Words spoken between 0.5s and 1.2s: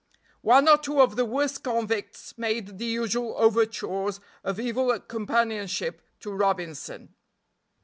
or two of